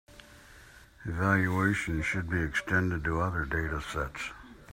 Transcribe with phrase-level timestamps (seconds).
[1.05, 4.31] Evaluation should be extended to other datasets.